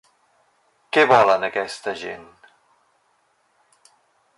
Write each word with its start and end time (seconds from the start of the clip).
Què 0.97 1.03
volen 1.11 1.45
aquesta 1.49 1.95
gent? 2.07 2.27